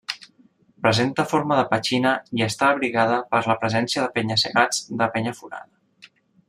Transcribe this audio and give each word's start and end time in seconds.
Presenta 0.85 1.25
forma 1.33 1.57
de 1.59 1.65
petxina 1.73 2.13
i 2.39 2.45
està 2.47 2.71
abrigada 2.77 3.21
per 3.35 3.45
la 3.51 3.59
presència 3.65 4.07
de 4.07 4.11
penya-segats 4.19 4.85
de 5.03 5.13
penya 5.17 5.35
Forada. 5.43 6.15